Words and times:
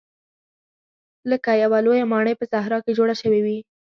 لکه 1.31 1.51
یوه 1.63 1.79
لویه 1.85 2.05
ماڼۍ 2.11 2.33
په 2.37 2.45
صحرا 2.51 2.77
کې 2.85 2.95
جوړه 2.97 3.15
شوې 3.21 3.41
وي. 3.45 3.57